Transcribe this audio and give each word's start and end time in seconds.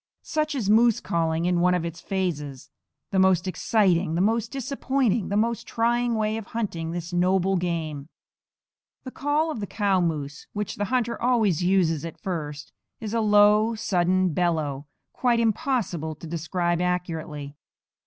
Such 0.23 0.55
is 0.55 0.67
moose 0.67 0.99
calling, 0.99 1.45
in 1.45 1.59
one 1.61 1.75
of 1.75 1.85
its 1.85 2.01
phases 2.01 2.71
the 3.11 3.19
most 3.19 3.47
exciting, 3.47 4.15
the 4.15 4.19
most 4.19 4.49
disappointing, 4.51 5.29
the 5.29 5.37
most 5.37 5.67
trying 5.67 6.15
way 6.15 6.37
of 6.37 6.47
hunting 6.57 6.89
this 6.89 7.13
noble 7.13 7.55
game. 7.55 8.09
The 9.03 9.11
call 9.11 9.51
of 9.51 9.59
the 9.59 9.67
cow 9.67 10.01
moose, 10.01 10.47
which 10.53 10.77
the 10.77 10.85
hunter 10.85 11.21
always 11.21 11.61
uses 11.61 12.03
at 12.03 12.17
first, 12.19 12.71
is 12.99 13.13
a 13.13 13.21
low, 13.21 13.75
sudden 13.75 14.33
bellow, 14.33 14.87
quite 15.13 15.39
impossible 15.39 16.15
to 16.15 16.25
describe 16.25 16.81
accurately. 16.81 17.55